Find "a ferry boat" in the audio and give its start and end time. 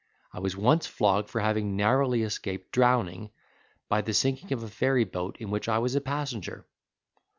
4.63-5.37